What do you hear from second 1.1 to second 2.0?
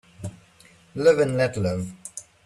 and let live